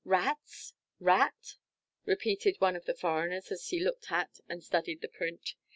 [0.03, 0.73] "Rats!
[0.99, 1.57] rat!"
[2.05, 5.53] repeated one of the foreigners, as he looked at and studied the print.